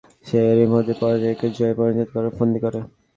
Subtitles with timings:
[0.27, 2.79] সে এরই মধ্যে পরাজয়কে জয়ে পরিণত করার ফন্দী করে।